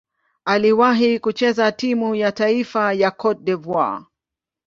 [0.45, 4.05] Aliwahi kucheza timu ya taifa ya Cote d'Ivoire.